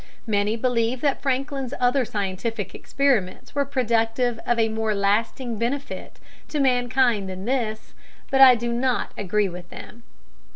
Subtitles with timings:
[0.25, 7.29] Many believe that Franklin's other scientific experiments were productive of more lasting benefit to mankind
[7.29, 7.93] than this,
[8.31, 10.01] but I do not agree with them.